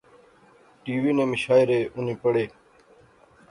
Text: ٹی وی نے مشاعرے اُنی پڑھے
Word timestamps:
ٹی 0.83 0.93
وی 1.01 1.11
نے 1.17 1.25
مشاعرے 1.31 1.79
اُنی 1.95 2.15
پڑھے 2.21 2.45